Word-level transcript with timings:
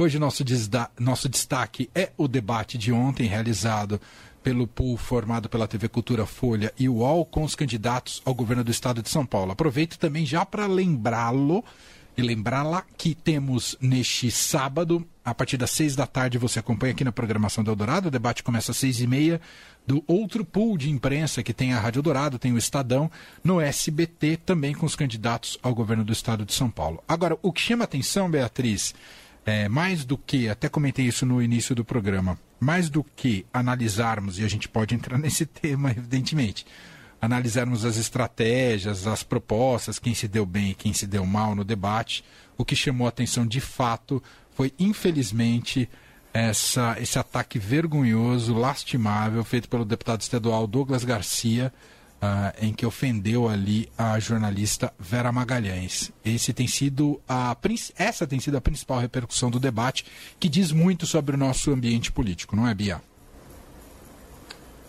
Hoje 0.00 0.16
nosso, 0.16 0.44
nosso 0.96 1.28
destaque 1.28 1.90
é 1.92 2.12
o 2.16 2.28
debate 2.28 2.78
de 2.78 2.92
ontem 2.92 3.26
realizado 3.26 4.00
pelo 4.44 4.64
pool 4.64 4.96
formado 4.96 5.48
pela 5.48 5.66
TV 5.66 5.88
Cultura 5.88 6.24
Folha 6.24 6.72
e 6.78 6.88
UOL 6.88 7.26
com 7.26 7.42
os 7.42 7.56
candidatos 7.56 8.22
ao 8.24 8.32
governo 8.32 8.62
do 8.62 8.70
estado 8.70 9.02
de 9.02 9.08
São 9.08 9.26
Paulo. 9.26 9.50
Aproveito 9.50 9.98
também 9.98 10.24
já 10.24 10.46
para 10.46 10.68
lembrá-lo 10.68 11.64
e 12.16 12.22
lembrá-la 12.22 12.84
que 12.96 13.12
temos 13.12 13.76
neste 13.80 14.30
sábado, 14.30 15.04
a 15.24 15.34
partir 15.34 15.56
das 15.56 15.72
seis 15.72 15.96
da 15.96 16.06
tarde, 16.06 16.38
você 16.38 16.60
acompanha 16.60 16.92
aqui 16.92 17.02
na 17.02 17.10
programação 17.10 17.64
do 17.64 17.72
Eldorado, 17.72 18.06
o 18.06 18.10
debate 18.10 18.44
começa 18.44 18.70
às 18.70 18.76
seis 18.76 19.00
e 19.00 19.06
meia, 19.06 19.40
do 19.84 20.04
outro 20.06 20.44
pool 20.44 20.78
de 20.78 20.90
imprensa 20.90 21.42
que 21.42 21.52
tem 21.52 21.72
a 21.72 21.80
Rádio 21.80 22.02
Dourado, 22.02 22.38
tem 22.38 22.52
o 22.52 22.58
Estadão, 22.58 23.10
no 23.42 23.60
SBT, 23.60 24.36
também 24.36 24.74
com 24.74 24.86
os 24.86 24.94
candidatos 24.94 25.58
ao 25.60 25.74
governo 25.74 26.04
do 26.04 26.12
estado 26.12 26.44
de 26.44 26.54
São 26.54 26.70
Paulo. 26.70 27.02
Agora, 27.08 27.36
o 27.42 27.52
que 27.52 27.60
chama 27.60 27.84
atenção, 27.84 28.30
Beatriz, 28.30 28.94
é, 29.48 29.66
mais 29.66 30.04
do 30.04 30.18
que, 30.18 30.46
até 30.46 30.68
comentei 30.68 31.06
isso 31.06 31.24
no 31.24 31.40
início 31.40 31.74
do 31.74 31.82
programa, 31.82 32.38
mais 32.60 32.90
do 32.90 33.02
que 33.02 33.46
analisarmos, 33.50 34.38
e 34.38 34.44
a 34.44 34.48
gente 34.48 34.68
pode 34.68 34.94
entrar 34.94 35.16
nesse 35.18 35.46
tema, 35.46 35.90
evidentemente, 35.90 36.66
analisarmos 37.18 37.82
as 37.86 37.96
estratégias, 37.96 39.06
as 39.06 39.22
propostas, 39.22 39.98
quem 39.98 40.12
se 40.12 40.28
deu 40.28 40.44
bem 40.44 40.72
e 40.72 40.74
quem 40.74 40.92
se 40.92 41.06
deu 41.06 41.24
mal 41.24 41.54
no 41.54 41.64
debate, 41.64 42.22
o 42.58 42.64
que 42.64 42.76
chamou 42.76 43.06
a 43.06 43.08
atenção 43.08 43.46
de 43.46 43.58
fato 43.58 44.22
foi, 44.50 44.70
infelizmente, 44.78 45.88
essa, 46.34 46.98
esse 47.00 47.18
ataque 47.18 47.58
vergonhoso, 47.58 48.52
lastimável, 48.52 49.42
feito 49.44 49.66
pelo 49.66 49.86
deputado 49.86 50.20
estadual 50.20 50.66
Douglas 50.66 51.04
Garcia, 51.04 51.72
uh, 52.22 52.64
em 52.64 52.72
que 52.72 52.84
ofendeu 52.84 53.48
ali 53.48 53.88
a 53.96 54.18
jornalista 54.18 54.92
Vera 54.98 55.32
Magalhães. 55.32 56.12
Esse 56.24 56.52
tem 56.52 56.66
sido 56.66 57.20
a, 57.28 57.56
essa 57.96 58.26
tem 58.26 58.40
sido 58.40 58.56
a 58.56 58.60
principal 58.60 58.98
repercussão 58.98 59.50
do 59.50 59.58
debate, 59.58 60.04
que 60.38 60.48
diz 60.48 60.72
muito 60.72 61.06
sobre 61.06 61.34
o 61.34 61.38
nosso 61.38 61.70
ambiente 61.70 62.12
político, 62.12 62.54
não 62.56 62.68
é, 62.68 62.74
Bia? 62.74 63.00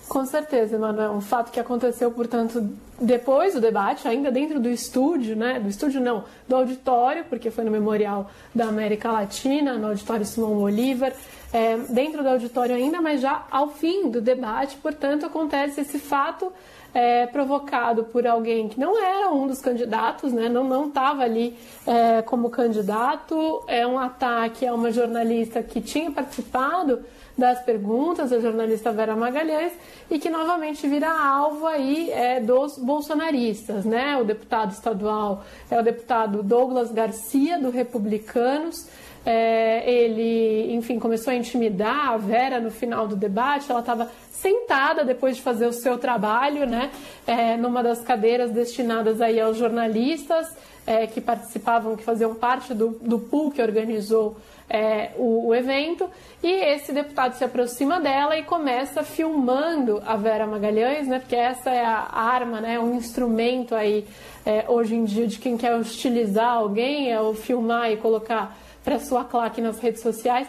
Com 0.10 0.26
certeza, 0.26 0.76
Emanuel. 0.76 1.12
Um 1.12 1.22
fato 1.22 1.52
que 1.52 1.60
aconteceu, 1.60 2.10
portanto, 2.10 2.68
depois 3.00 3.54
do 3.54 3.62
debate, 3.62 4.08
ainda 4.08 4.32
dentro 4.32 4.60
do 4.60 4.68
estúdio, 4.68 5.36
né? 5.36 5.60
Do 5.60 5.70
estúdio 5.70 6.02
não, 6.02 6.24
do 6.48 6.56
auditório, 6.56 7.26
porque 7.26 7.52
foi 7.52 7.64
no 7.64 7.70
Memorial 7.70 8.28
da 8.54 8.66
América 8.66 9.12
Latina, 9.12 9.78
no 9.78 9.90
auditório 9.90 10.26
Simão 10.26 10.56
Bolívar, 10.56 11.14
é, 11.54 11.78
dentro 11.78 12.24
do 12.24 12.30
auditório 12.30 12.76
ainda, 12.76 13.00
mas 13.00 13.22
já 13.22 13.46
ao 13.52 13.70
fim 13.70 14.10
do 14.10 14.20
debate, 14.20 14.78
portanto, 14.78 15.28
acontece 15.28 15.82
esse 15.82 16.00
fato 16.00 16.52
é, 16.94 17.28
provocado 17.28 18.06
por 18.06 18.26
alguém 18.26 18.68
que 18.68 18.80
não 18.80 19.02
era 19.02 19.30
um 19.30 19.48
dos 19.48 19.62
candidatos, 19.62 20.34
né? 20.34 20.50
Não 20.50 20.88
estava 20.88 21.24
ali 21.24 21.56
é, 21.86 22.22
como 22.22 22.50
candidato. 22.50 23.64
É 23.68 23.86
um 23.86 24.00
ataque 24.00 24.66
a 24.66 24.74
uma 24.74 24.92
jornalista 24.92 25.62
que 25.62 25.82
tinha 25.82 26.12
participado 26.12 27.04
das 27.38 27.62
perguntas 27.62 28.32
da 28.32 28.40
jornalista 28.40 28.92
Vera 28.92 29.16
Magalhães 29.16 29.72
e 30.12 30.20
que 30.20 30.30
novamente 30.30 30.86
vira 30.88 31.10
alvo 31.10 31.66
aí 31.66 32.12
é, 32.12 32.40
dos 32.42 32.78
bolsonaristas, 32.78 33.86
né? 33.86 34.18
O 34.18 34.26
deputado 34.26 34.72
estadual 34.72 35.44
é 35.72 35.80
o 35.80 35.84
deputado 35.84 36.44
Douglas 36.44 36.92
Garcia, 36.92 37.58
do 37.58 37.70
Republicanos. 37.70 38.88
É, 39.26 39.90
ele, 39.90 40.74
enfim, 40.74 40.98
começou 40.98 41.32
a 41.32 41.36
intimidar 41.36 42.10
a 42.10 42.18
Vera 42.18 42.60
no 42.60 42.72
final 42.72 43.08
do 43.08 43.16
debate. 43.16 43.70
Ela 43.70 43.82
estava 43.82 44.10
sentada 44.40 45.04
depois 45.04 45.36
de 45.36 45.42
fazer 45.42 45.68
o 45.68 45.74
seu 45.74 45.98
trabalho, 45.98 46.66
né, 46.66 46.90
é, 47.28 47.58
numa 47.58 47.84
das 47.84 48.02
cadeiras 48.02 48.52
destinadas 48.52 49.22
aí 49.22 49.40
aos 49.40 49.58
jornalistas 49.58 50.48
é, 50.88 51.06
que 51.06 51.20
participavam, 51.20 51.96
que 51.96 52.04
faziam 52.04 52.34
parte 52.34 52.74
do, 52.74 52.98
do 53.02 53.20
pool 53.20 53.52
que 53.52 53.62
organizou 53.62 54.38
é, 54.70 55.12
o, 55.18 55.48
o, 55.48 55.56
evento, 55.56 56.10
e 56.42 56.48
esse 56.48 56.94
deputado 56.94 57.34
se 57.34 57.44
aproxima 57.44 58.00
dela 58.00 58.38
e 58.38 58.44
começa 58.44 59.04
filmando 59.04 60.02
a 60.06 60.16
Vera 60.16 60.48
Magalhães, 60.48 61.08
né, 61.08 61.20
porque 61.20 61.36
essa 61.36 61.70
é 61.70 61.84
a 61.84 62.08
arma, 62.12 62.62
né, 62.62 62.80
um 62.80 62.96
instrumento 62.96 63.76
aí 63.76 64.06
é, 64.46 64.66
hoje 64.68 64.96
em 64.96 65.04
dia 65.04 65.28
de 65.28 65.38
quem 65.38 65.58
quer 65.58 65.76
hostilizar 65.76 66.54
alguém, 66.54 67.12
é 67.12 67.20
o 67.20 67.34
filmar 67.34 67.92
e 67.92 67.98
colocar 67.98 68.56
para 68.90 69.00
sua 69.00 69.24
claque 69.24 69.62
nas 69.62 69.78
redes 69.78 70.02
sociais, 70.02 70.48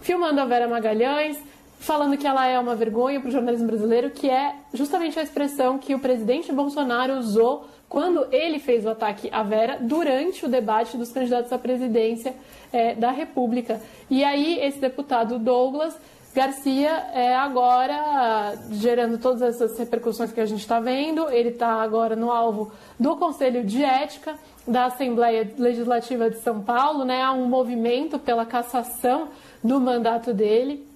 filmando 0.00 0.40
a 0.40 0.44
Vera 0.44 0.68
Magalhães, 0.68 1.36
falando 1.80 2.16
que 2.16 2.24
ela 2.24 2.46
é 2.46 2.56
uma 2.56 2.76
vergonha 2.76 3.18
para 3.18 3.28
o 3.28 3.32
jornalismo 3.32 3.66
brasileiro, 3.66 4.10
que 4.10 4.30
é 4.30 4.54
justamente 4.72 5.18
a 5.18 5.22
expressão 5.24 5.80
que 5.80 5.92
o 5.92 5.98
presidente 5.98 6.52
Bolsonaro 6.52 7.14
usou 7.14 7.66
quando 7.88 8.24
ele 8.30 8.60
fez 8.60 8.86
o 8.86 8.90
ataque 8.90 9.28
à 9.32 9.42
Vera 9.42 9.78
durante 9.80 10.46
o 10.46 10.48
debate 10.48 10.96
dos 10.96 11.10
candidatos 11.10 11.52
à 11.52 11.58
presidência 11.58 12.36
é, 12.72 12.94
da 12.94 13.10
República. 13.10 13.80
E 14.08 14.22
aí, 14.22 14.60
esse 14.60 14.78
deputado 14.78 15.40
Douglas 15.40 15.96
Garcia 16.34 16.88
é 17.12 17.34
agora 17.34 18.54
gerando 18.70 19.18
todas 19.18 19.42
essas 19.42 19.78
repercussões 19.78 20.32
que 20.32 20.40
a 20.40 20.46
gente 20.46 20.60
está 20.60 20.80
vendo. 20.80 21.28
Ele 21.28 21.50
está 21.50 21.82
agora 21.82 22.16
no 22.16 22.30
alvo 22.30 22.72
do 22.98 23.16
Conselho 23.16 23.62
de 23.64 23.84
Ética 23.84 24.34
da 24.66 24.86
Assembleia 24.86 25.52
Legislativa 25.58 26.30
de 26.30 26.38
São 26.40 26.62
Paulo. 26.62 27.04
Né? 27.04 27.22
Há 27.22 27.32
um 27.32 27.46
movimento 27.46 28.18
pela 28.18 28.46
cassação 28.46 29.28
do 29.62 29.80
mandato 29.80 30.32
dele. 30.32 30.86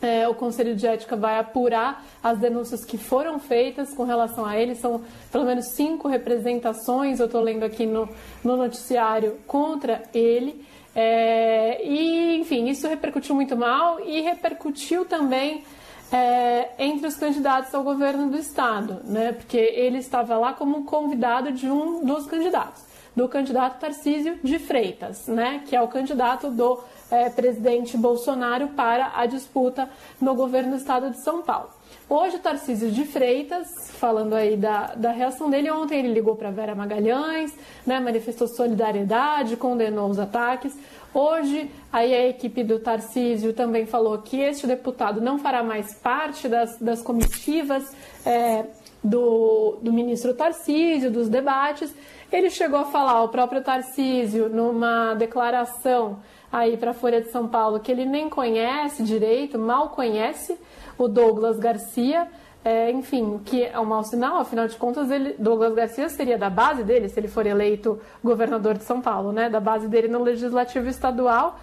É, 0.00 0.26
o 0.26 0.34
Conselho 0.34 0.74
de 0.74 0.84
Ética 0.84 1.14
vai 1.14 1.38
apurar 1.38 2.04
as 2.22 2.38
denúncias 2.38 2.84
que 2.84 2.98
foram 2.98 3.38
feitas 3.38 3.94
com 3.94 4.02
relação 4.02 4.44
a 4.44 4.58
ele. 4.58 4.74
São 4.74 5.02
pelo 5.30 5.44
menos 5.44 5.66
cinco 5.76 6.08
representações, 6.08 7.20
eu 7.20 7.26
estou 7.26 7.40
lendo 7.40 7.62
aqui 7.62 7.86
no, 7.86 8.08
no 8.42 8.56
noticiário, 8.56 9.38
contra 9.46 10.02
ele. 10.12 10.64
É, 10.94 11.82
e, 11.86 12.36
enfim, 12.36 12.68
isso 12.68 12.86
repercutiu 12.86 13.34
muito 13.34 13.56
mal 13.56 14.00
e 14.00 14.20
repercutiu 14.20 15.04
também 15.04 15.64
é, 16.12 16.68
entre 16.78 17.06
os 17.06 17.16
candidatos 17.16 17.74
ao 17.74 17.82
governo 17.82 18.30
do 18.30 18.36
Estado, 18.36 19.00
né? 19.04 19.32
porque 19.32 19.56
ele 19.56 19.98
estava 19.98 20.36
lá 20.36 20.52
como 20.52 20.84
convidado 20.84 21.50
de 21.50 21.70
um 21.70 22.04
dos 22.04 22.26
candidatos, 22.26 22.84
do 23.14 23.28
candidato 23.28 23.78
Tarcísio 23.78 24.38
de 24.42 24.58
Freitas, 24.58 25.26
né? 25.26 25.62
que 25.66 25.76
é 25.76 25.80
o 25.80 25.88
candidato 25.88 26.50
do 26.50 26.80
é, 27.10 27.28
presidente 27.28 27.96
Bolsonaro 27.96 28.68
para 28.68 29.12
a 29.14 29.26
disputa 29.26 29.88
no 30.20 30.34
governo 30.34 30.70
do 30.70 30.76
Estado 30.76 31.10
de 31.10 31.18
São 31.18 31.42
Paulo. 31.42 31.70
Hoje, 32.08 32.38
Tarcísio 32.38 32.90
de 32.90 33.04
Freitas, 33.04 33.90
falando 33.92 34.34
aí 34.34 34.56
da, 34.56 34.94
da 34.94 35.12
reação 35.12 35.48
dele, 35.48 35.70
ontem 35.70 35.98
ele 35.98 36.12
ligou 36.12 36.36
para 36.36 36.50
Vera 36.50 36.74
Magalhães, 36.74 37.54
né, 37.86 38.00
manifestou 38.00 38.48
solidariedade, 38.48 39.56
condenou 39.56 40.08
os 40.10 40.18
ataques. 40.18 40.76
Hoje, 41.14 41.70
aí 41.92 42.14
a 42.14 42.28
equipe 42.28 42.64
do 42.64 42.78
Tarcísio 42.78 43.52
também 43.52 43.84
falou 43.84 44.16
que 44.18 44.40
este 44.40 44.66
deputado 44.66 45.20
não 45.20 45.38
fará 45.38 45.62
mais 45.62 45.94
parte 45.94 46.48
das, 46.48 46.78
das 46.78 47.02
comitivas 47.02 47.84
é, 48.24 48.64
do, 49.04 49.78
do 49.82 49.92
ministro 49.92 50.32
Tarcísio, 50.32 51.10
dos 51.10 51.28
debates. 51.28 51.94
Ele 52.32 52.48
chegou 52.48 52.78
a 52.78 52.84
falar, 52.86 53.22
o 53.24 53.28
próprio 53.28 53.62
Tarcísio, 53.62 54.48
numa 54.48 55.12
declaração 55.12 56.20
aí 56.50 56.78
para 56.78 56.92
a 56.92 56.94
Folha 56.94 57.20
de 57.20 57.30
São 57.30 57.46
Paulo, 57.46 57.80
que 57.80 57.92
ele 57.92 58.06
nem 58.06 58.30
conhece 58.30 59.02
direito, 59.02 59.58
mal 59.58 59.90
conhece 59.90 60.58
o 60.96 61.08
Douglas 61.08 61.58
Garcia, 61.58 62.26
é, 62.64 62.90
enfim, 62.92 63.40
que 63.44 63.64
é 63.64 63.78
um 63.78 63.84
mau 63.84 64.04
sinal, 64.04 64.38
afinal 64.38 64.68
de 64.68 64.76
contas, 64.76 65.10
ele, 65.10 65.34
Douglas 65.38 65.74
Garcia 65.74 66.08
seria 66.08 66.38
da 66.38 66.48
base 66.48 66.84
dele, 66.84 67.08
se 67.08 67.18
ele 67.18 67.26
for 67.26 67.44
eleito 67.44 68.00
governador 68.22 68.78
de 68.78 68.84
São 68.84 69.00
Paulo, 69.00 69.32
né, 69.32 69.50
da 69.50 69.58
base 69.58 69.88
dele 69.88 70.06
no 70.06 70.22
Legislativo 70.22 70.88
Estadual. 70.88 71.58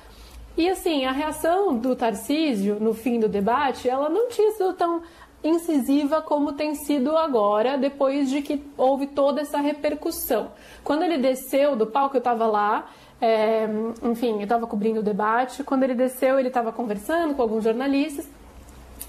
E 0.58 0.70
assim, 0.70 1.06
a 1.06 1.12
reação 1.12 1.78
do 1.78 1.96
Tarcísio 1.96 2.78
no 2.82 2.94
fim 2.94 3.18
do 3.18 3.30
debate, 3.30 3.88
ela 3.88 4.10
não 4.10 4.28
tinha 4.28 4.52
sido 4.52 4.74
tão 4.74 5.02
incisiva 5.42 6.22
como 6.22 6.52
tem 6.52 6.76
sido 6.76 7.16
agora, 7.16 7.78
depois 7.78 8.30
de 8.30 8.42
que 8.42 8.62
houve 8.78 9.08
toda 9.08 9.40
essa 9.40 9.60
repercussão. 9.60 10.52
Quando 10.84 11.04
ele 11.04 11.18
desceu 11.18 11.78
do 11.78 11.88
palco, 11.88 12.18
eu 12.18 12.20
estava 12.20 12.46
lá, 12.46 12.90
é, 13.22 13.70
enfim, 14.04 14.36
eu 14.36 14.44
estava 14.44 14.68
cobrindo 14.68 15.00
o 15.00 15.04
debate. 15.04 15.64
Quando 15.64 15.84
ele 15.84 15.96
desceu, 15.96 16.38
ele 16.38 16.50
estava 16.50 16.74
conversando 16.74 17.34
com 17.36 17.42
alguns 17.42 17.64
jornalistas 17.64 18.28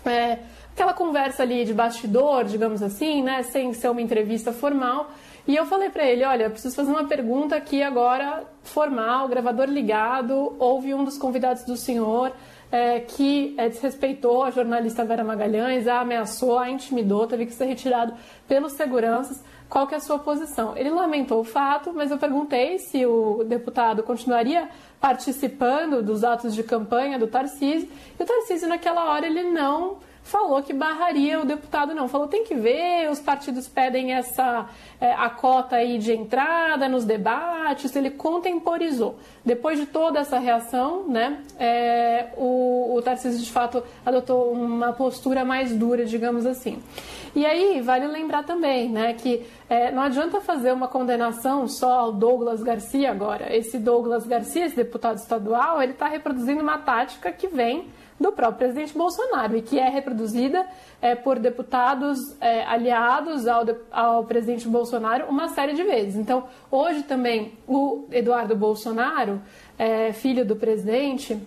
é, 0.04 0.38
aquela 0.72 0.92
conversa 0.92 1.42
ali 1.42 1.64
de 1.64 1.74
bastidor, 1.74 2.44
digamos 2.44 2.82
assim, 2.82 3.22
né, 3.22 3.42
sem 3.42 3.72
ser 3.72 3.88
uma 3.90 4.00
entrevista 4.00 4.52
formal. 4.52 5.10
E 5.46 5.56
eu 5.56 5.66
falei 5.66 5.90
para 5.90 6.04
ele, 6.04 6.24
olha, 6.24 6.50
preciso 6.50 6.76
fazer 6.76 6.90
uma 6.90 7.04
pergunta 7.04 7.56
aqui 7.56 7.82
agora 7.82 8.44
formal, 8.62 9.26
gravador 9.28 9.66
ligado, 9.66 10.54
houve 10.58 10.94
um 10.94 11.02
dos 11.02 11.18
convidados 11.18 11.64
do 11.64 11.76
senhor 11.76 12.32
é, 12.70 13.00
que 13.00 13.54
é, 13.58 13.68
desrespeitou 13.68 14.44
a 14.44 14.50
jornalista 14.50 15.04
Vera 15.04 15.24
Magalhães, 15.24 15.88
a 15.88 16.00
ameaçou, 16.00 16.58
a 16.58 16.70
intimidou, 16.70 17.26
teve 17.26 17.46
que 17.46 17.52
ser 17.52 17.64
retirado 17.64 18.14
pelos 18.46 18.72
seguranças. 18.72 19.42
Qual 19.68 19.86
que 19.86 19.94
é 19.94 19.98
a 19.98 20.00
sua 20.00 20.18
posição? 20.18 20.76
Ele 20.76 20.90
lamentou 20.90 21.40
o 21.40 21.44
fato, 21.44 21.92
mas 21.94 22.10
eu 22.10 22.18
perguntei 22.18 22.78
se 22.78 23.06
o 23.06 23.44
deputado 23.44 24.02
continuaria 24.02 24.68
participando 25.00 26.02
dos 26.02 26.24
atos 26.24 26.54
de 26.54 26.62
campanha 26.62 27.18
do 27.18 27.26
Tarcísio, 27.26 27.88
e 28.18 28.22
o 28.22 28.26
Tarcísio 28.26 28.68
naquela 28.68 29.10
hora 29.10 29.26
ele 29.26 29.44
não 29.44 29.98
falou 30.22 30.62
que 30.62 30.72
barraria 30.72 31.40
o 31.40 31.44
deputado 31.44 31.94
não. 31.94 32.08
Falou 32.08 32.28
tem 32.28 32.44
que 32.44 32.54
ver, 32.54 33.10
os 33.10 33.20
partidos 33.20 33.68
pedem 33.68 34.12
essa 34.12 34.68
é, 35.00 35.12
a 35.12 35.30
cota 35.30 35.76
aí 35.76 35.98
de 35.98 36.12
entrada 36.12 36.88
nos 36.88 37.04
debates, 37.04 37.94
ele 37.96 38.10
contemporizou. 38.10 39.18
Depois 39.44 39.78
de 39.78 39.86
toda 39.86 40.20
essa 40.20 40.38
reação, 40.38 41.08
né, 41.08 41.40
é, 41.58 42.28
o, 42.36 42.94
o 42.94 43.02
Tarcísio 43.02 43.42
de 43.42 43.50
fato 43.50 43.82
adotou 44.04 44.52
uma 44.52 44.92
postura 44.92 45.44
mais 45.44 45.74
dura, 45.74 46.04
digamos 46.04 46.44
assim. 46.46 46.82
E 47.34 47.46
aí 47.46 47.80
vale 47.80 48.06
lembrar 48.06 48.42
também, 48.42 48.88
né, 48.88 49.14
que 49.14 49.46
é, 49.68 49.90
não 49.90 50.02
adianta 50.02 50.40
fazer 50.40 50.72
uma 50.72 50.88
condenação 50.88 51.66
só 51.68 52.00
ao 52.00 52.12
Douglas 52.12 52.62
Garcia 52.62 53.10
agora. 53.10 53.54
Esse 53.56 53.78
Douglas 53.78 54.26
Garcia, 54.26 54.66
esse 54.66 54.76
deputado 54.76 55.16
estadual, 55.16 55.80
ele 55.80 55.92
está 55.92 56.08
reproduzindo 56.08 56.60
uma 56.60 56.78
tática 56.78 57.32
que 57.32 57.46
vem 57.46 57.88
do 58.20 58.30
próprio 58.32 58.58
presidente 58.58 58.96
Bolsonaro 58.96 59.56
e 59.56 59.62
que 59.62 59.78
é 59.78 59.88
reproduzida 59.88 60.66
é, 61.00 61.14
por 61.14 61.38
deputados 61.38 62.18
é, 62.38 62.62
aliados 62.66 63.46
ao, 63.48 63.64
ao 63.90 64.24
presidente 64.24 64.68
Bolsonaro 64.68 65.24
uma 65.26 65.48
série 65.48 65.72
de 65.72 65.82
vezes. 65.82 66.16
Então, 66.16 66.44
hoje 66.70 67.02
também 67.02 67.54
o 67.66 68.04
Eduardo 68.12 68.54
Bolsonaro, 68.54 69.40
é, 69.78 70.12
filho 70.12 70.44
do 70.44 70.54
presidente, 70.54 71.40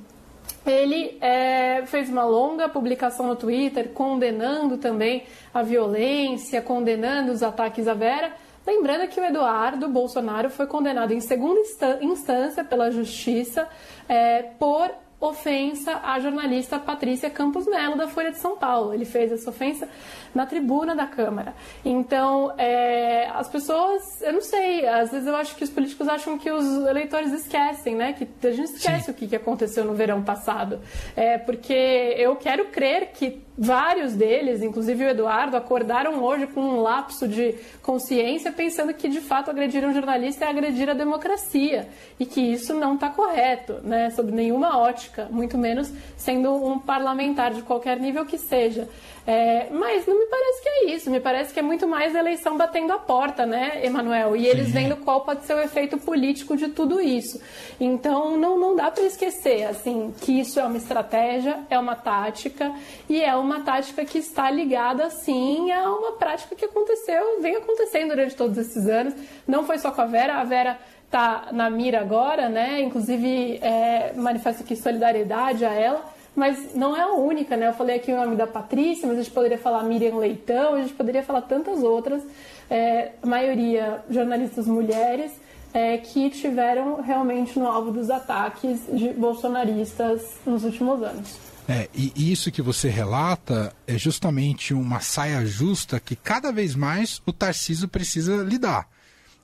ele 0.66 1.18
é, 1.22 1.84
fez 1.86 2.10
uma 2.10 2.26
longa 2.26 2.68
publicação 2.68 3.28
no 3.28 3.36
Twitter 3.36 3.90
condenando 3.90 4.78
também 4.78 5.24
a 5.54 5.62
violência, 5.62 6.60
condenando 6.62 7.32
os 7.32 7.44
ataques 7.44 7.88
à 7.88 7.94
Vera. 7.94 8.34
Lembrando 8.66 9.08
que 9.10 9.20
o 9.20 9.24
Eduardo 9.24 9.90
Bolsonaro 9.90 10.50
foi 10.50 10.66
condenado 10.66 11.12
em 11.12 11.20
segunda 11.20 11.60
instância 12.02 12.64
pela 12.64 12.90
Justiça 12.90 13.68
é, 14.08 14.42
por 14.58 14.90
ofensa 15.24 16.02
à 16.04 16.20
jornalista 16.20 16.78
Patrícia 16.78 17.30
Campos 17.30 17.66
Melo, 17.66 17.96
da 17.96 18.10
Folha 18.10 18.32
de 18.32 18.40
São 18.40 18.58
Paulo. 18.58 18.94
Ele 18.94 19.06
fez 19.06 19.32
essa 19.32 19.50
ofensa 19.50 19.88
na 20.36 20.46
tribuna 20.46 20.94
da 20.94 21.08
Câmara. 21.08 21.54
Então, 21.86 22.54
é, 22.58 23.30
as 23.30 23.48
pessoas, 23.48 24.22
eu 24.22 24.34
não 24.34 24.42
sei, 24.42 24.86
às 24.86 25.12
vezes 25.12 25.26
eu 25.26 25.36
acho 25.36 25.56
que 25.56 25.64
os 25.64 25.70
políticos 25.70 26.10
acham 26.10 26.38
que 26.38 26.52
os 26.52 26.66
eleitores 26.86 27.32
esquecem, 27.32 27.96
né? 27.96 28.12
Que 28.14 28.28
a 28.46 28.52
gente 28.52 28.74
esquece 28.74 29.06
Sim. 29.06 29.12
o 29.12 29.14
que 29.14 29.34
aconteceu 29.34 29.86
no 29.86 29.94
verão 29.94 30.22
passado. 30.22 30.82
É, 31.16 31.38
porque 31.38 31.74
eu 32.18 32.36
quero 32.36 32.66
crer 32.66 33.12
que 33.14 33.42
vários 33.58 34.14
deles, 34.14 34.62
inclusive 34.62 35.06
o 35.06 35.10
Eduardo, 35.10 35.56
acordaram 35.56 36.24
hoje 36.24 36.48
com 36.48 36.62
um 36.62 36.82
lapso 36.82 37.28
de 37.28 37.56
consciência 37.82 38.52
pensando 38.52 38.94
que 38.94 39.08
de 39.08 39.22
fato 39.22 39.52
agredir 39.52 39.86
um 39.86 39.94
jornalista 39.94 40.46
é 40.46 40.50
agredir 40.50 40.90
a 40.90 40.94
democracia 40.94 41.88
e 42.20 42.26
que 42.26 42.42
isso 42.42 42.74
não 42.74 42.96
está 42.96 43.10
correto, 43.10 43.80
né? 43.84 44.10
Sob 44.12 44.32
nenhuma 44.32 44.78
ótica, 44.78 45.28
muito 45.30 45.58
menos 45.58 45.92
sendo 46.18 46.54
um 46.54 46.80
parlamentar 46.80 47.54
de 47.54 47.62
qualquer 47.62 48.00
nível 48.00 48.26
que 48.26 48.38
seja. 48.38 48.88
É, 49.26 49.70
mas 49.72 50.06
não 50.06 50.20
me 50.20 50.26
parece 50.26 50.62
que 50.62 50.70
é 50.70 50.86
isso, 50.92 51.10
me 51.10 51.20
parece 51.20 51.54
que 51.54 51.60
é 51.60 51.64
muito 51.64 51.88
mais 51.88 52.14
a 52.14 52.20
eleição 52.20 52.58
batendo 52.58 52.92
a 52.92 52.98
porta, 52.98 53.46
né, 53.46 53.80
Emanuel? 53.82 54.36
E 54.36 54.46
eles 54.46 54.68
Sim. 54.68 54.74
vendo 54.74 54.98
qual 54.98 55.22
pode 55.22 55.46
ser 55.46 55.54
o 55.54 55.62
efeito 55.62 55.98
político 55.98 56.58
de 56.58 56.68
tudo 56.68 57.00
isso. 57.00 57.42
Então 57.80 58.38
não, 58.38 58.60
não 58.60 58.76
dá 58.76 58.92
para 58.92 59.04
esquecer 59.04 59.64
assim 59.64 60.14
que 60.20 60.40
isso 60.40 60.60
é 60.60 60.66
uma 60.66 60.76
estratégia, 60.76 61.60
é 61.70 61.80
uma 61.80 61.96
tática 61.96 62.74
e 63.10 63.22
é 63.22 63.34
uma 63.44 63.62
tática 63.62 64.04
que 64.06 64.18
está 64.18 64.50
ligada 64.50 65.10
sim 65.10 65.72
a 65.72 65.92
uma 65.92 66.14
prática 66.14 66.56
que 66.56 66.66
aconteceu, 66.66 67.42
vem 67.42 67.56
acontecendo 67.56 68.10
durante 68.10 68.36
todos 68.36 68.58
esses 68.58 68.88
anos. 68.88 69.14
Não 69.48 69.66
foi 69.66 69.78
só 69.78 69.92
com 69.92 70.02
a 70.02 70.06
Vera, 70.06 70.36
a 70.36 70.44
Vera 70.44 70.80
está 71.06 71.50
na 71.52 71.70
mira 71.70 72.02
agora, 72.02 72.50
né? 72.50 72.82
Inclusive 72.82 73.60
é, 73.62 74.14
manifesta 74.16 74.64
aqui 74.64 74.76
solidariedade 74.76 75.64
a 75.64 75.72
ela 75.72 76.14
mas 76.36 76.74
não 76.74 76.96
é 76.98 77.02
a 77.02 77.14
única, 77.14 77.56
né? 77.56 77.68
Eu 77.68 77.74
falei 77.74 77.98
aqui 77.98 78.12
o 78.12 78.16
nome 78.16 78.36
da 78.36 78.48
Patrícia, 78.48 79.08
mas 79.08 79.18
a 79.18 79.22
gente 79.22 79.32
poderia 79.32 79.58
falar 79.58 79.84
Miriam 79.84 80.16
Leitão, 80.16 80.74
a 80.74 80.82
gente 80.82 80.94
poderia 80.94 81.22
falar 81.22 81.42
tantas 81.42 81.84
outras, 81.84 82.24
é, 82.70 83.12
a 83.22 83.28
maioria 83.28 84.04
jornalistas 84.10 84.68
mulheres, 84.68 85.32
é, 85.74 85.98
que 85.98 86.30
tiveram 86.30 87.02
realmente 87.02 87.58
no 87.58 87.68
alvo 87.68 87.92
dos 87.92 88.10
ataques 88.10 88.80
de 88.92 89.10
bolsonaristas 89.10 90.38
nos 90.46 90.64
últimos 90.64 91.02
anos. 91.02 91.43
É, 91.68 91.90
e 91.94 92.32
isso 92.32 92.52
que 92.52 92.62
você 92.62 92.90
relata 92.90 93.74
é 93.88 93.98
justamente 93.98 94.74
uma 94.74 95.00
saia 95.00 95.46
justa 95.46 96.00
que 96.00 96.16
cada 96.16 96.52
vez 96.52 96.76
mais 96.76 97.22
o 97.26 97.32
Tarciso 97.32 97.88
precisa 97.88 98.44
lidar. 98.44 98.88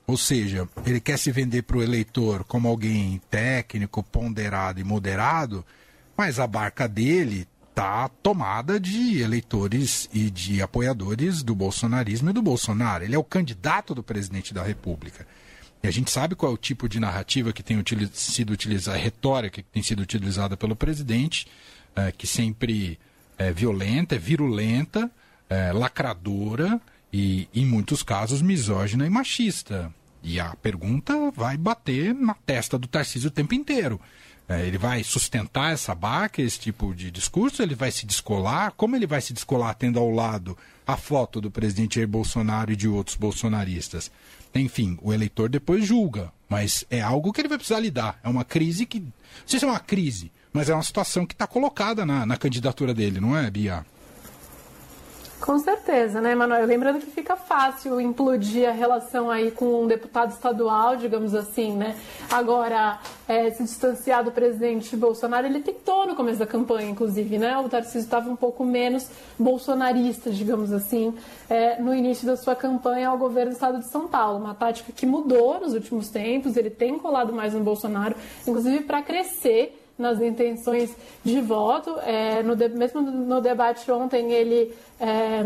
Ou 0.06 0.16
seja, 0.16 0.68
ele 0.84 1.00
quer 1.00 1.18
se 1.18 1.30
vender 1.30 1.62
para 1.62 1.78
o 1.78 1.82
eleitor 1.82 2.44
como 2.44 2.68
alguém 2.68 3.20
técnico, 3.30 4.02
ponderado 4.02 4.80
e 4.80 4.84
moderado, 4.84 5.64
mas 6.16 6.38
a 6.38 6.46
barca 6.46 6.88
dele 6.88 7.46
está 7.70 8.08
tomada 8.22 8.78
de 8.78 9.22
eleitores 9.22 10.08
e 10.12 10.30
de 10.30 10.60
apoiadores 10.60 11.42
do 11.42 11.54
bolsonarismo 11.54 12.28
e 12.28 12.32
do 12.32 12.42
Bolsonaro. 12.42 13.04
Ele 13.04 13.14
é 13.14 13.18
o 13.18 13.24
candidato 13.24 13.94
do 13.94 14.02
presidente 14.02 14.52
da 14.52 14.62
República. 14.62 15.26
E 15.82 15.88
a 15.88 15.90
gente 15.90 16.10
sabe 16.10 16.34
qual 16.34 16.52
é 16.52 16.54
o 16.54 16.58
tipo 16.58 16.88
de 16.88 17.00
narrativa 17.00 17.52
que 17.52 17.62
tem 17.62 17.82
sido 18.12 18.52
utilizada, 18.52 18.98
retórica 18.98 19.62
que 19.62 19.68
tem 19.70 19.82
sido 19.82 20.00
utilizada 20.00 20.56
pelo 20.56 20.76
presidente, 20.76 21.46
é, 21.96 22.12
que 22.12 22.26
sempre 22.26 22.98
é 23.38 23.52
violenta, 23.52 24.14
é 24.14 24.18
virulenta, 24.18 25.10
é, 25.48 25.72
lacradora 25.72 26.80
e, 27.12 27.48
em 27.54 27.66
muitos 27.66 28.02
casos, 28.02 28.42
misógina 28.42 29.06
e 29.06 29.10
machista. 29.10 29.92
E 30.22 30.38
a 30.38 30.54
pergunta 30.56 31.30
vai 31.30 31.56
bater 31.56 32.14
na 32.14 32.34
testa 32.34 32.78
do 32.78 32.86
Tarcísio 32.86 33.28
o 33.28 33.32
tempo 33.32 33.54
inteiro. 33.54 34.00
É, 34.48 34.66
ele 34.66 34.78
vai 34.78 35.04
sustentar 35.04 35.72
essa 35.72 35.94
barca, 35.94 36.42
esse 36.42 36.58
tipo 36.58 36.92
de 36.92 37.10
discurso? 37.10 37.62
Ele 37.62 37.74
vai 37.74 37.90
se 37.90 38.04
descolar? 38.04 38.72
Como 38.72 38.96
ele 38.96 39.06
vai 39.06 39.20
se 39.20 39.32
descolar 39.32 39.74
tendo 39.74 39.98
ao 39.98 40.10
lado 40.10 40.58
a 40.86 40.96
foto 40.96 41.40
do 41.40 41.50
presidente 41.50 41.94
Jair 41.94 42.08
Bolsonaro 42.08 42.72
e 42.72 42.76
de 42.76 42.88
outros 42.88 43.16
bolsonaristas? 43.16 44.10
Enfim, 44.54 44.98
o 45.02 45.12
eleitor 45.12 45.48
depois 45.48 45.86
julga, 45.86 46.32
mas 46.48 46.84
é 46.90 47.00
algo 47.00 47.32
que 47.32 47.40
ele 47.40 47.48
vai 47.48 47.58
precisar 47.58 47.78
lidar. 47.78 48.18
É 48.24 48.28
uma 48.28 48.44
crise 48.44 48.86
que. 48.86 48.98
Não 48.98 49.12
sei 49.46 49.60
se 49.60 49.64
é 49.64 49.68
uma 49.68 49.78
crise, 49.78 50.32
mas 50.52 50.68
é 50.68 50.74
uma 50.74 50.82
situação 50.82 51.26
que 51.26 51.34
está 51.34 51.46
colocada 51.46 52.04
na, 52.04 52.26
na 52.26 52.36
candidatura 52.36 52.92
dele, 52.94 53.20
não 53.20 53.36
é, 53.36 53.50
Bia? 53.50 53.84
Com 55.40 55.58
certeza, 55.58 56.20
né, 56.20 56.34
Manuel? 56.34 56.66
Lembrando 56.66 57.00
que 57.00 57.06
fica 57.06 57.34
fácil 57.34 57.98
implodir 57.98 58.68
a 58.68 58.72
relação 58.72 59.30
aí 59.30 59.50
com 59.50 59.84
um 59.84 59.86
deputado 59.86 60.32
estadual, 60.32 60.96
digamos 60.96 61.34
assim, 61.34 61.72
né? 61.72 61.96
Agora, 62.30 63.00
é, 63.26 63.50
se 63.50 63.62
distanciar 63.62 64.22
do 64.22 64.30
presidente 64.30 64.94
Bolsonaro, 64.94 65.46
ele 65.46 65.60
tentou 65.60 66.06
no 66.06 66.14
começo 66.14 66.38
da 66.38 66.46
campanha, 66.46 66.90
inclusive, 66.90 67.38
né? 67.38 67.56
O 67.56 67.70
Tarcísio 67.70 68.00
estava 68.00 68.28
um 68.28 68.36
pouco 68.36 68.62
menos 68.64 69.08
bolsonarista, 69.38 70.30
digamos 70.30 70.74
assim, 70.74 71.14
é, 71.48 71.80
no 71.80 71.94
início 71.94 72.26
da 72.26 72.36
sua 72.36 72.54
campanha 72.54 73.08
ao 73.08 73.16
governo 73.16 73.52
do 73.52 73.54
estado 73.54 73.78
de 73.78 73.88
São 73.88 74.08
Paulo. 74.08 74.38
Uma 74.38 74.54
tática 74.54 74.92
que 74.92 75.06
mudou 75.06 75.58
nos 75.58 75.72
últimos 75.72 76.10
tempos, 76.10 76.54
ele 76.54 76.68
tem 76.68 76.98
colado 76.98 77.32
mais 77.32 77.54
no 77.54 77.60
Bolsonaro, 77.60 78.14
inclusive 78.46 78.84
para 78.84 79.00
crescer 79.00 79.79
nas 80.00 80.20
intenções 80.20 80.96
de 81.22 81.40
voto. 81.40 81.96
É, 82.00 82.42
no 82.42 82.56
de, 82.56 82.68
mesmo 82.68 83.00
no 83.00 83.40
debate 83.40 83.90
ontem, 83.90 84.32
ele 84.32 84.74
é, 84.98 85.42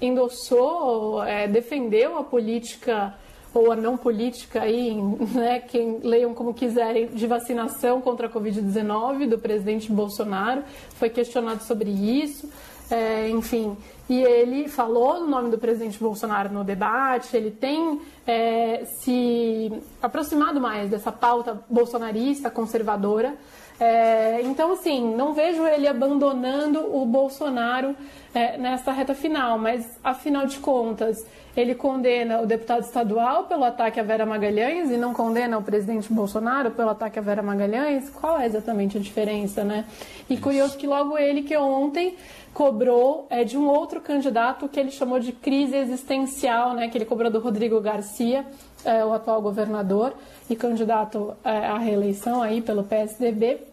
endossou, 0.00 1.22
é, 1.22 1.46
defendeu 1.46 2.18
a 2.18 2.24
política 2.24 3.14
ou 3.54 3.72
a 3.72 3.76
não 3.76 3.96
política 3.96 4.62
aí, 4.62 4.94
né, 5.34 5.60
quem 5.60 6.00
leiam 6.02 6.34
como 6.34 6.52
quiserem, 6.52 7.06
de 7.08 7.26
vacinação 7.26 8.00
contra 8.00 8.26
a 8.26 8.30
Covid-19 8.30 9.28
do 9.28 9.38
presidente 9.38 9.90
Bolsonaro, 9.90 10.62
foi 10.94 11.08
questionado 11.08 11.62
sobre 11.62 11.90
isso, 11.90 12.48
é, 12.90 13.28
enfim, 13.28 13.76
e 14.08 14.22
ele 14.22 14.68
falou 14.68 15.20
no 15.20 15.26
nome 15.26 15.50
do 15.50 15.58
presidente 15.58 15.98
Bolsonaro 15.98 16.50
no 16.50 16.64
debate, 16.64 17.36
ele 17.36 17.50
tem 17.50 18.00
é, 18.26 18.84
se 19.02 19.70
aproximado 20.00 20.58
mais 20.60 20.88
dessa 20.88 21.12
pauta 21.12 21.62
bolsonarista, 21.68 22.50
conservadora, 22.50 23.36
é, 23.80 24.40
então, 24.42 24.72
assim, 24.72 25.14
não 25.14 25.32
vejo 25.32 25.64
ele 25.66 25.86
abandonando 25.86 26.80
o 26.96 27.06
Bolsonaro 27.06 27.94
é, 28.34 28.58
nessa 28.58 28.90
reta 28.90 29.14
final, 29.14 29.56
mas 29.56 29.98
afinal 30.02 30.46
de 30.46 30.58
contas, 30.58 31.24
ele 31.56 31.74
condena 31.74 32.40
o 32.40 32.46
deputado 32.46 32.82
estadual 32.82 33.44
pelo 33.44 33.64
ataque 33.64 33.98
a 33.98 34.02
Vera 34.02 34.26
Magalhães 34.26 34.90
e 34.90 34.96
não 34.96 35.12
condena 35.12 35.58
o 35.58 35.62
presidente 35.62 36.12
Bolsonaro 36.12 36.72
pelo 36.72 36.90
ataque 36.90 37.18
a 37.18 37.22
Vera 37.22 37.42
Magalhães? 37.42 38.10
Qual 38.10 38.38
é 38.40 38.46
exatamente 38.46 38.98
a 38.98 39.00
diferença, 39.00 39.62
né? 39.64 39.84
E 40.28 40.36
curioso 40.36 40.76
que 40.76 40.86
logo 40.86 41.16
ele 41.16 41.42
que 41.42 41.56
ontem 41.56 42.16
cobrou 42.52 43.26
é, 43.30 43.44
de 43.44 43.56
um 43.56 43.68
outro 43.68 44.00
candidato 44.00 44.68
que 44.68 44.78
ele 44.78 44.90
chamou 44.90 45.20
de 45.20 45.32
crise 45.32 45.76
existencial, 45.76 46.74
né? 46.74 46.88
Que 46.88 46.98
ele 46.98 47.04
cobrou 47.04 47.30
do 47.30 47.38
Rodrigo 47.38 47.80
Garcia, 47.80 48.44
é, 48.84 49.04
o 49.04 49.12
atual 49.12 49.42
governador 49.42 50.14
e 50.48 50.56
candidato 50.56 51.36
é, 51.44 51.66
à 51.66 51.78
reeleição 51.78 52.42
aí 52.42 52.60
pelo 52.60 52.84
PSDB 52.84 53.68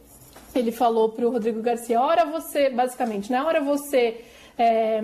ele 0.55 0.71
falou 0.71 1.09
para 1.09 1.27
o 1.27 1.31
Rodrigo 1.31 1.62
Garcia: 1.62 2.01
ora 2.01 2.25
você, 2.25 2.69
basicamente, 2.69 3.31
né? 3.31 3.43
Ora 3.43 3.62
você 3.62 4.24
é, 4.57 5.01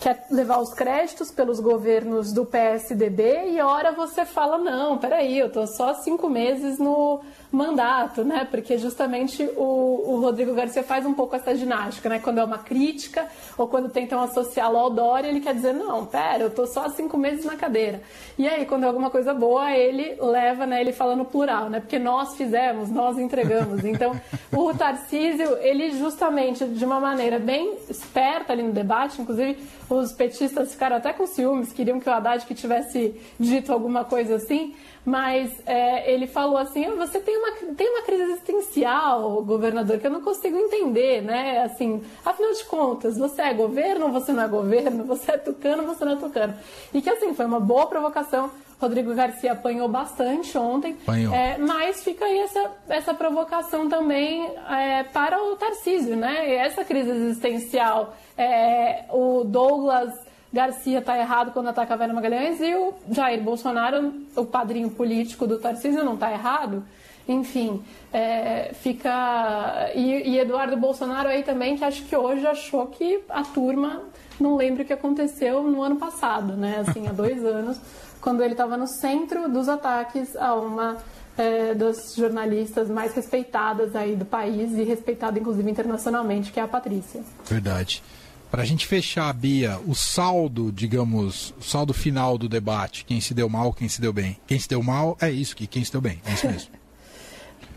quer 0.00 0.26
levar 0.30 0.58
os 0.58 0.72
créditos 0.72 1.30
pelos 1.30 1.60
governos 1.60 2.32
do 2.32 2.46
PSDB 2.46 3.50
e 3.50 3.60
ora 3.60 3.92
você 3.92 4.24
fala: 4.24 4.58
não, 4.58 4.96
peraí, 4.98 5.38
eu 5.38 5.48
estou 5.48 5.66
só 5.66 5.94
cinco 5.94 6.28
meses 6.28 6.78
no 6.78 7.20
mandato, 7.56 8.22
né? 8.22 8.46
Porque 8.50 8.76
justamente 8.78 9.42
o, 9.56 10.04
o, 10.06 10.20
Rodrigo 10.20 10.54
Garcia 10.54 10.82
faz 10.82 11.06
um 11.06 11.14
pouco 11.14 11.34
essa 11.34 11.56
ginástica, 11.56 12.08
né? 12.08 12.20
Quando 12.22 12.38
é 12.38 12.44
uma 12.44 12.58
crítica 12.58 13.26
ou 13.56 13.66
quando 13.66 13.88
tentam 13.88 14.20
associá-lo 14.22 14.76
ao 14.76 14.90
Dória, 14.90 15.28
ele 15.28 15.40
quer 15.40 15.54
dizer, 15.54 15.72
não, 15.72 16.04
pera, 16.04 16.44
eu 16.44 16.50
tô 16.50 16.66
só 16.66 16.88
cinco 16.90 17.16
meses 17.16 17.44
na 17.44 17.56
cadeira. 17.56 18.02
E 18.38 18.46
aí, 18.46 18.66
quando 18.66 18.84
é 18.84 18.86
alguma 18.86 19.10
coisa 19.10 19.32
boa, 19.32 19.72
ele 19.72 20.16
leva, 20.20 20.66
né? 20.66 20.80
Ele 20.80 20.92
fala 20.92 21.16
no 21.16 21.24
plural, 21.24 21.70
né? 21.70 21.80
Porque 21.80 21.98
nós 21.98 22.36
fizemos, 22.36 22.90
nós 22.90 23.18
entregamos. 23.18 23.84
Então, 23.84 24.12
o 24.52 24.74
Tarcísio, 24.74 25.56
ele 25.58 25.92
justamente, 25.92 26.64
de 26.66 26.84
uma 26.84 27.00
maneira 27.00 27.38
bem 27.38 27.78
esperta 27.88 28.52
ali 28.52 28.62
no 28.62 28.72
debate, 28.72 29.20
inclusive 29.20 29.58
os 29.88 30.12
petistas 30.12 30.72
ficaram 30.72 30.96
até 30.96 31.12
com 31.12 31.26
ciúmes, 31.26 31.72
queriam 31.72 32.00
que 32.00 32.08
o 32.08 32.12
Haddad 32.12 32.44
que 32.44 32.54
tivesse 32.54 33.14
dito 33.38 33.72
alguma 33.72 34.04
coisa 34.04 34.36
assim, 34.36 34.74
mas 35.06 35.52
é, 35.64 36.12
ele 36.12 36.26
falou 36.26 36.58
assim: 36.58 36.84
ah, 36.84 36.94
você 36.96 37.20
tem 37.20 37.38
uma, 37.38 37.45
tem 37.76 37.90
uma 37.90 38.02
crise 38.02 38.22
existencial, 38.22 39.42
governador, 39.42 39.98
que 39.98 40.06
eu 40.06 40.10
não 40.10 40.20
consigo 40.20 40.56
entender, 40.56 41.22
né? 41.22 41.62
Assim, 41.62 42.02
afinal 42.24 42.52
de 42.52 42.64
contas, 42.64 43.18
você 43.18 43.42
é 43.42 43.54
governo 43.54 44.06
ou 44.06 44.12
você 44.12 44.32
não 44.32 44.42
é 44.42 44.48
governo? 44.48 45.04
Você 45.16 45.32
é 45.32 45.38
tucano 45.38 45.82
ou 45.82 45.94
você 45.94 46.04
não 46.04 46.12
é 46.12 46.16
tucano? 46.16 46.54
E 46.92 47.00
que 47.00 47.08
assim, 47.08 47.32
foi 47.34 47.46
uma 47.46 47.60
boa 47.60 47.86
provocação. 47.86 48.50
Rodrigo 48.80 49.14
Garcia 49.14 49.52
apanhou 49.52 49.88
bastante 49.88 50.56
ontem, 50.58 50.96
apanhou. 51.02 51.34
É, 51.34 51.56
mas 51.56 52.04
fica 52.04 52.24
aí 52.24 52.38
essa, 52.40 52.70
essa 52.88 53.14
provocação 53.14 53.88
também 53.88 54.46
é, 54.68 55.04
para 55.04 55.42
o 55.42 55.56
Tarcísio, 55.56 56.16
né? 56.16 56.50
E 56.50 56.54
essa 56.54 56.84
crise 56.84 57.10
existencial, 57.10 58.14
é, 58.36 59.04
o 59.10 59.44
Douglas 59.44 60.12
Garcia 60.52 60.98
está 60.98 61.18
errado 61.18 61.52
quando 61.52 61.68
ataca 61.68 61.94
a 61.94 61.96
Vera 61.96 62.12
Magalhães 62.12 62.60
e 62.60 62.74
o 62.74 62.94
Jair 63.10 63.42
Bolsonaro, 63.42 64.12
o 64.34 64.44
padrinho 64.44 64.90
político 64.90 65.46
do 65.46 65.58
Tarcísio, 65.58 66.04
não 66.04 66.14
está 66.14 66.32
errado. 66.32 66.84
Enfim, 67.28 67.82
é, 68.12 68.72
fica. 68.74 69.90
E, 69.94 70.30
e, 70.30 70.38
Eduardo 70.38 70.76
Bolsonaro 70.76 71.28
aí 71.28 71.42
também, 71.42 71.76
que 71.76 71.84
acho 71.84 72.04
que 72.04 72.16
hoje 72.16 72.46
achou 72.46 72.86
que 72.86 73.20
a 73.28 73.42
turma 73.42 74.02
não 74.38 74.56
lembra 74.56 74.82
o 74.82 74.86
que 74.86 74.92
aconteceu 74.92 75.62
no 75.62 75.82
ano 75.82 75.96
passado, 75.96 76.56
né? 76.56 76.84
Assim, 76.86 77.06
há 77.08 77.12
dois 77.12 77.42
anos, 77.44 77.80
quando 78.20 78.42
ele 78.42 78.52
estava 78.52 78.76
no 78.76 78.86
centro 78.86 79.48
dos 79.48 79.68
ataques 79.68 80.36
a 80.36 80.54
uma 80.54 80.98
é, 81.36 81.74
das 81.74 82.14
jornalistas 82.14 82.88
mais 82.88 83.12
respeitadas 83.12 83.96
aí 83.96 84.14
do 84.14 84.24
país 84.24 84.72
e 84.72 84.84
respeitada 84.84 85.38
inclusive 85.38 85.68
internacionalmente, 85.68 86.52
que 86.52 86.60
é 86.60 86.62
a 86.62 86.68
Patrícia. 86.68 87.22
Verdade. 87.44 88.02
Para 88.50 88.62
a 88.62 88.64
gente 88.64 88.86
fechar, 88.86 89.32
Bia, 89.34 89.78
o 89.86 89.94
saldo, 89.94 90.70
digamos, 90.70 91.52
o 91.58 91.64
saldo 91.64 91.92
final 91.92 92.38
do 92.38 92.48
debate, 92.48 93.04
quem 93.04 93.20
se 93.20 93.34
deu 93.34 93.48
mal, 93.48 93.72
quem 93.72 93.88
se 93.88 94.00
deu 94.00 94.12
bem. 94.12 94.38
Quem 94.46 94.58
se 94.58 94.68
deu 94.68 94.82
mal 94.82 95.16
é 95.20 95.30
isso, 95.30 95.56
que 95.56 95.66
quem 95.66 95.84
se 95.84 95.90
deu 95.90 96.00
bem, 96.00 96.22
é 96.24 96.32
isso 96.32 96.46
mesmo. 96.46 96.70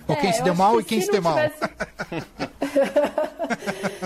Ou 0.10 0.16
quem 0.16 0.30
é, 0.30 0.34
se 0.34 0.44
deu 0.44 0.56
mal 0.56 0.74
que 0.78 0.82
e 0.82 0.84
quem 0.84 1.00
se, 1.02 1.06
se 1.06 1.12
deu 1.12 1.22
tivesse... 1.22 1.62
mal. 1.62 1.70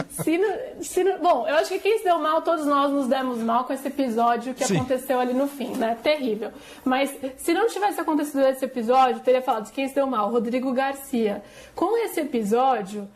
se 0.23 0.37
não, 0.37 0.83
se 0.83 1.03
não... 1.03 1.17
Bom, 1.19 1.47
eu 1.47 1.55
acho 1.55 1.69
que 1.69 1.79
quem 1.79 1.97
se 1.97 2.03
deu 2.03 2.19
mal, 2.19 2.41
todos 2.41 2.65
nós 2.65 2.91
nos 2.91 3.07
demos 3.07 3.39
mal 3.39 3.63
com 3.63 3.73
esse 3.73 3.87
episódio 3.87 4.53
que 4.53 4.65
Sim. 4.65 4.75
aconteceu 4.75 5.19
ali 5.19 5.33
no 5.33 5.47
fim, 5.47 5.69
né? 5.75 5.97
Terrível. 6.03 6.51
Mas 6.83 7.15
se 7.37 7.53
não 7.53 7.67
tivesse 7.67 8.01
acontecido 8.01 8.41
esse 8.41 8.65
episódio, 8.65 9.21
teria 9.21 9.41
falado 9.41 9.65
de 9.65 9.71
quem 9.71 9.87
se 9.87 9.95
deu 9.95 10.05
mal, 10.05 10.29
Rodrigo 10.29 10.73
Garcia. 10.73 11.41
Com 11.73 11.97
esse 12.05 12.19
episódio 12.19 13.07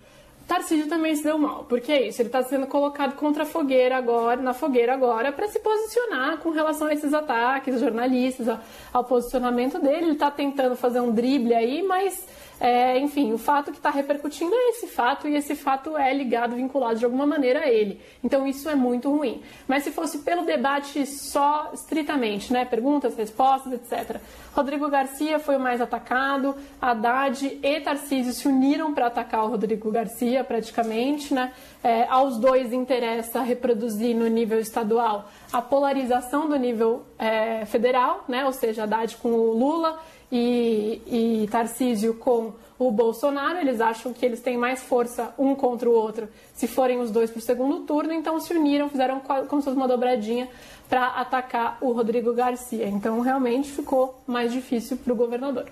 Tarcísio 0.48 0.88
também 0.88 1.14
se 1.14 1.24
deu 1.24 1.38
mal, 1.38 1.66
porque 1.68 1.92
é 1.92 2.08
isso, 2.08 2.22
ele 2.22 2.30
está 2.30 2.42
sendo 2.42 2.68
colocado 2.68 3.16
contra 3.16 3.44
a 3.44 3.46
fogueira 3.46 3.98
agora, 3.98 4.42
na 4.42 4.54
fogueira 4.54 4.94
agora, 4.94 5.32
para 5.34 5.48
se 5.50 5.60
posicionar 5.60 6.38
com 6.38 6.52
relação 6.52 6.88
a 6.88 6.94
esses 6.94 7.14
ataques 7.14 7.82
jornalistas, 7.82 8.58
ao, 8.94 9.04
posicionamento 9.04 9.78
dele. 9.78 10.06
Ele 10.06 10.12
está 10.14 10.32
tentando 10.32 10.76
fazer 10.78 11.02
um 11.02 11.12
drible 11.12 11.54
aí, 11.54 11.84
mas 11.84 12.26
é, 12.60 12.98
enfim, 12.98 13.34
o 13.34 13.38
fato 13.38 13.72
que 13.72 13.78
está 13.78 13.90
repercutindo 13.90 14.54
é 14.54 14.70
esse 14.70 14.88
fato 14.88 15.28
e 15.28 15.36
esse 15.36 15.56
fato 15.56 15.96
é 15.98 16.12
ligado, 16.14 16.56
vinculado 16.56 16.98
de 16.98 17.06
alguma 17.06 17.26
maneira 17.26 17.60
a 17.62 17.70
ele. 17.70 18.02
Então 18.24 18.48
isso 18.48 18.70
é 18.70 18.76
muito 18.76 19.10
ruim. 19.10 19.42
Mas 19.68 19.84
se 19.84 19.92
fosse 19.92 20.20
pelo 20.20 20.44
debate 20.44 21.06
só 21.06 21.72
estritamente, 21.74 22.52
né, 22.52 22.66
perguntas, 22.66 23.16
respostas, 23.16 23.74
etc. 23.74 24.20
Rodrigo 24.56 24.90
Garcia 24.90 25.38
foi 25.38 25.58
o 25.58 25.60
mais 25.60 25.82
atacado, 25.82 26.56
Haddad 26.82 27.60
e 27.62 27.80
Tarcísio 27.82 28.34
se 28.34 28.48
uniram 28.48 28.94
para 28.94 29.08
atacar 29.08 29.44
o 29.44 29.50
Rodrigo 29.50 29.92
Garcia 29.92 30.37
praticamente, 30.44 31.34
né? 31.34 31.54
É, 31.84 32.06
aos 32.08 32.38
dois 32.38 32.74
interessa 32.74 33.42
reproduzir 33.42 34.16
no 34.16 34.28
nível 34.28 34.60
estadual 34.60 35.30
a 35.52 35.62
polarização 35.62 36.50
do 36.50 36.56
nível 36.56 37.04
é, 37.18 37.66
federal, 37.66 38.24
né? 38.28 38.46
Ou 38.46 38.52
seja, 38.52 38.84
Haddad 38.84 39.18
com 39.18 39.30
o 39.30 39.54
Lula 39.54 40.00
e, 40.32 41.02
e 41.06 41.48
Tarcísio 41.50 42.16
com 42.16 42.54
o 42.80 42.92
Bolsonaro. 42.92 43.60
Eles 43.60 43.82
acham 43.82 44.14
que 44.14 44.26
eles 44.26 44.42
têm 44.42 44.58
mais 44.58 44.82
força 44.84 45.34
um 45.38 45.56
contra 45.56 45.90
o 45.90 45.94
outro 45.94 46.28
se 46.54 46.68
forem 46.68 47.00
os 47.00 47.12
dois 47.12 47.30
para 47.30 47.40
o 47.40 47.42
segundo 47.42 47.82
turno, 47.82 48.12
então 48.12 48.40
se 48.40 48.54
uniram, 48.54 48.90
fizeram 48.90 49.20
como 49.20 49.62
se 49.62 49.66
fosse 49.66 49.78
uma 49.78 49.88
dobradinha 49.88 50.50
para 50.90 51.08
atacar 51.08 51.78
o 51.82 51.92
Rodrigo 51.92 52.34
Garcia. 52.34 52.88
Então 52.88 53.20
realmente 53.22 53.70
ficou 53.72 54.20
mais 54.26 54.52
difícil 54.52 54.98
para 54.98 55.14
o 55.14 55.16
governador. 55.16 55.66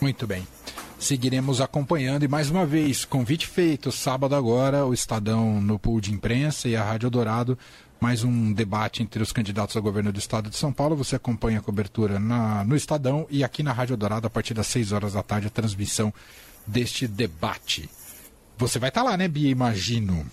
Muito 0.00 0.26
bem. 0.26 0.46
Seguiremos 0.98 1.60
acompanhando 1.60 2.24
e 2.24 2.28
mais 2.28 2.50
uma 2.50 2.66
vez, 2.66 3.04
convite 3.04 3.46
feito, 3.46 3.92
sábado 3.92 4.34
agora, 4.34 4.84
o 4.84 4.92
Estadão 4.92 5.60
no 5.60 5.78
pool 5.78 6.00
de 6.00 6.12
imprensa 6.12 6.68
e 6.68 6.74
a 6.74 6.82
Rádio 6.82 7.08
Dourado 7.08 7.56
mais 8.00 8.22
um 8.22 8.52
debate 8.52 9.02
entre 9.02 9.22
os 9.22 9.32
candidatos 9.32 9.76
ao 9.76 9.82
governo 9.82 10.12
do 10.12 10.18
estado 10.18 10.48
de 10.48 10.56
São 10.56 10.72
Paulo. 10.72 10.96
Você 10.96 11.16
acompanha 11.16 11.58
a 11.58 11.62
cobertura 11.62 12.18
na, 12.18 12.64
no 12.64 12.76
Estadão 12.76 13.26
e 13.28 13.42
aqui 13.42 13.62
na 13.62 13.72
Rádio 13.72 13.96
Dourado 13.96 14.26
a 14.26 14.30
partir 14.30 14.54
das 14.54 14.66
6 14.68 14.92
horas 14.92 15.12
da 15.14 15.22
tarde 15.22 15.48
a 15.48 15.50
transmissão 15.50 16.12
deste 16.66 17.08
debate. 17.08 17.90
Você 18.56 18.78
vai 18.78 18.88
estar 18.88 19.02
tá 19.02 19.10
lá, 19.10 19.16
né, 19.16 19.26
Bia? 19.26 19.50
Imagino. 19.50 20.26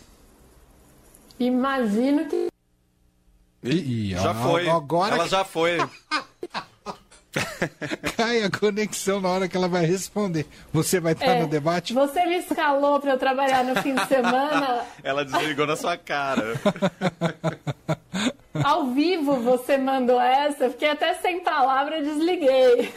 Imagino 1.40 2.28
que. 2.28 2.48
E, 3.64 4.12
e, 4.12 4.12
já 4.12 4.32
a, 4.32 4.36
foi. 4.36 4.70
Agora... 4.70 5.16
Ela 5.16 5.28
já 5.28 5.44
foi. 5.44 5.78
Cai 8.16 8.44
a 8.44 8.50
conexão 8.50 9.20
na 9.20 9.30
hora 9.30 9.48
que 9.48 9.56
ela 9.56 9.68
vai 9.68 9.86
responder. 9.86 10.46
Você 10.72 11.00
vai 11.00 11.14
estar 11.14 11.26
é, 11.26 11.42
no 11.42 11.48
debate? 11.48 11.94
Você 11.94 12.26
me 12.26 12.38
escalou 12.38 13.00
para 13.00 13.12
eu 13.12 13.18
trabalhar 13.18 13.64
no 13.64 13.82
fim 13.82 13.94
de 13.96 14.06
semana. 14.08 14.86
Ela 15.04 15.26
desligou 15.26 15.68
na 15.68 15.76
sua 15.76 15.98
cara. 15.98 16.54
Ao 18.64 18.88
vivo 18.92 19.36
você 19.42 19.78
mandou 19.78 20.20
essa, 20.20 20.70
fiquei 20.70 20.90
até 20.90 21.14
sem 21.16 21.42
palavra 21.42 21.98
e 22.00 22.04
desliguei. 22.04 22.92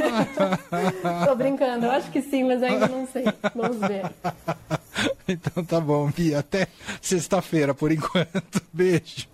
Tô 1.26 1.34
brincando, 1.34 1.86
eu 1.86 1.90
acho 1.90 2.10
que 2.12 2.22
sim, 2.22 2.44
mas 2.44 2.62
ainda 2.62 2.86
não 2.86 3.06
sei. 3.08 3.24
Vamos 3.54 3.78
ver. 3.78 4.04
Então 5.26 5.64
tá 5.64 5.80
bom, 5.80 6.10
Bia. 6.10 6.38
Até 6.38 6.68
sexta-feira 7.02 7.74
por 7.74 7.90
enquanto. 7.90 8.62
Beijo. 8.72 9.26